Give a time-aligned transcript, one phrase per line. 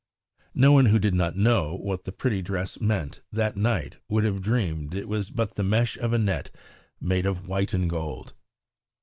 [0.55, 4.41] No one who did not know what the pretty dress meant that night would have
[4.41, 6.49] dreamed it was but the mesh of a net
[6.99, 8.33] made of white and gold.